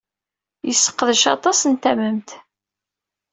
Yesseqdec 0.67 1.23
aṭas 1.35 1.59
n 1.65 1.73
tamemt. 1.81 2.29